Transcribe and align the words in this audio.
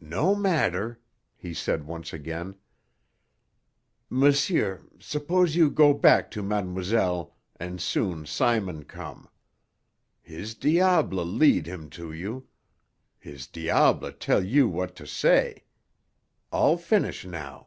"No 0.00 0.36
matter," 0.36 1.00
he 1.34 1.52
said 1.52 1.82
once 1.84 2.12
again. 2.12 2.54
"M'sieur, 4.08 4.82
suppose 5.00 5.56
you 5.56 5.68
go 5.68 5.92
back 5.92 6.30
to 6.30 6.44
ma'm'selle, 6.44 7.34
and 7.56 7.80
soon 7.80 8.24
Simon 8.24 8.84
come. 8.84 9.28
His 10.22 10.54
diable 10.54 11.24
lead 11.24 11.66
him 11.66 11.90
to 11.90 12.12
you. 12.12 12.46
His 13.18 13.48
diable 13.48 14.12
tell 14.12 14.44
you 14.44 14.68
what 14.68 14.94
to 14.94 15.08
say. 15.08 15.64
All 16.52 16.76
finish 16.76 17.24
now!" 17.24 17.66